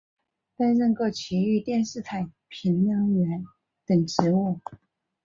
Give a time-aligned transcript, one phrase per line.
[0.57, 3.45] 担任过崎玉电视台评论员
[3.85, 4.59] 等职务。